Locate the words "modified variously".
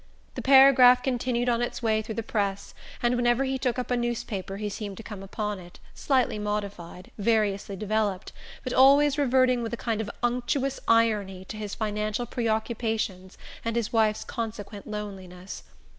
6.39-7.75